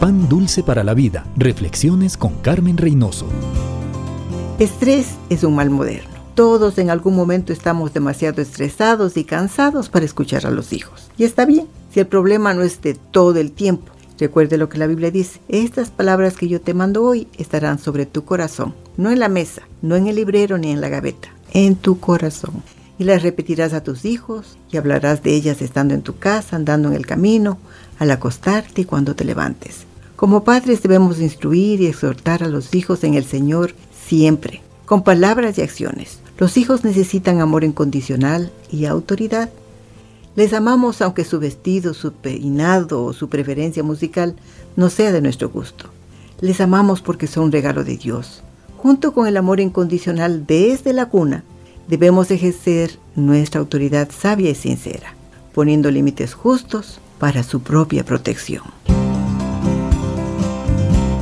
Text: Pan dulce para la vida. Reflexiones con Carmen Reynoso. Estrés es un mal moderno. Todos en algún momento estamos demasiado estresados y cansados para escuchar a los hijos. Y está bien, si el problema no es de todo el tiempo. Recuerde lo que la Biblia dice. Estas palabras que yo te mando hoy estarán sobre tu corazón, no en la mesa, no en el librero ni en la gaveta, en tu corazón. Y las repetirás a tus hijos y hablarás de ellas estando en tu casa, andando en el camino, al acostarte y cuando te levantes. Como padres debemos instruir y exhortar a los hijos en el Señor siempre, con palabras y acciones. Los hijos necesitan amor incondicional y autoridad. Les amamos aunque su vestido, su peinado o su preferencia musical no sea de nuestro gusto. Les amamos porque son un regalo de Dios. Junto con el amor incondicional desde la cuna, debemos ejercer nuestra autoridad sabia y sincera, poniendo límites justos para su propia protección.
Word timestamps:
Pan 0.00 0.30
dulce 0.30 0.62
para 0.62 0.82
la 0.82 0.94
vida. 0.94 1.26
Reflexiones 1.36 2.16
con 2.16 2.36
Carmen 2.36 2.78
Reynoso. 2.78 3.26
Estrés 4.58 5.08
es 5.28 5.44
un 5.44 5.54
mal 5.54 5.68
moderno. 5.68 6.08
Todos 6.34 6.78
en 6.78 6.88
algún 6.88 7.14
momento 7.14 7.52
estamos 7.52 7.92
demasiado 7.92 8.40
estresados 8.40 9.18
y 9.18 9.24
cansados 9.24 9.90
para 9.90 10.06
escuchar 10.06 10.46
a 10.46 10.50
los 10.50 10.72
hijos. 10.72 11.10
Y 11.18 11.24
está 11.24 11.44
bien, 11.44 11.66
si 11.92 12.00
el 12.00 12.06
problema 12.06 12.54
no 12.54 12.62
es 12.62 12.80
de 12.80 12.94
todo 12.94 13.38
el 13.38 13.52
tiempo. 13.52 13.92
Recuerde 14.18 14.56
lo 14.56 14.70
que 14.70 14.78
la 14.78 14.86
Biblia 14.86 15.10
dice. 15.10 15.38
Estas 15.48 15.90
palabras 15.90 16.38
que 16.38 16.48
yo 16.48 16.62
te 16.62 16.72
mando 16.72 17.04
hoy 17.04 17.28
estarán 17.36 17.78
sobre 17.78 18.06
tu 18.06 18.24
corazón, 18.24 18.74
no 18.96 19.10
en 19.10 19.18
la 19.18 19.28
mesa, 19.28 19.68
no 19.82 19.96
en 19.96 20.06
el 20.06 20.16
librero 20.16 20.56
ni 20.56 20.70
en 20.70 20.80
la 20.80 20.88
gaveta, 20.88 21.28
en 21.52 21.76
tu 21.76 22.00
corazón. 22.00 22.62
Y 22.98 23.04
las 23.04 23.22
repetirás 23.22 23.74
a 23.74 23.82
tus 23.82 24.06
hijos 24.06 24.56
y 24.72 24.78
hablarás 24.78 25.22
de 25.22 25.34
ellas 25.34 25.60
estando 25.60 25.92
en 25.92 26.00
tu 26.00 26.16
casa, 26.16 26.56
andando 26.56 26.88
en 26.88 26.94
el 26.94 27.04
camino, 27.04 27.58
al 27.98 28.10
acostarte 28.10 28.80
y 28.80 28.84
cuando 28.86 29.14
te 29.14 29.26
levantes. 29.26 29.89
Como 30.20 30.44
padres 30.44 30.82
debemos 30.82 31.18
instruir 31.18 31.80
y 31.80 31.86
exhortar 31.86 32.42
a 32.42 32.48
los 32.48 32.74
hijos 32.74 33.04
en 33.04 33.14
el 33.14 33.24
Señor 33.24 33.72
siempre, 34.06 34.60
con 34.84 35.02
palabras 35.02 35.56
y 35.56 35.62
acciones. 35.62 36.18
Los 36.36 36.58
hijos 36.58 36.84
necesitan 36.84 37.40
amor 37.40 37.64
incondicional 37.64 38.52
y 38.70 38.84
autoridad. 38.84 39.48
Les 40.36 40.52
amamos 40.52 41.00
aunque 41.00 41.24
su 41.24 41.40
vestido, 41.40 41.94
su 41.94 42.12
peinado 42.12 43.02
o 43.02 43.14
su 43.14 43.30
preferencia 43.30 43.82
musical 43.82 44.36
no 44.76 44.90
sea 44.90 45.10
de 45.10 45.22
nuestro 45.22 45.48
gusto. 45.48 45.86
Les 46.42 46.60
amamos 46.60 47.00
porque 47.00 47.26
son 47.26 47.44
un 47.44 47.52
regalo 47.52 47.82
de 47.82 47.96
Dios. 47.96 48.42
Junto 48.76 49.14
con 49.14 49.26
el 49.26 49.38
amor 49.38 49.58
incondicional 49.58 50.44
desde 50.46 50.92
la 50.92 51.06
cuna, 51.06 51.44
debemos 51.88 52.30
ejercer 52.30 52.98
nuestra 53.16 53.58
autoridad 53.58 54.10
sabia 54.10 54.50
y 54.50 54.54
sincera, 54.54 55.14
poniendo 55.54 55.90
límites 55.90 56.34
justos 56.34 57.00
para 57.18 57.42
su 57.42 57.62
propia 57.62 58.04
protección. 58.04 58.64